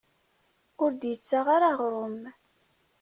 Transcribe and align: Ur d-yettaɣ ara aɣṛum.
Ur 0.83 0.91
d-yettaɣ 0.93 1.47
ara 1.55 1.67
aɣṛum. 1.71 2.17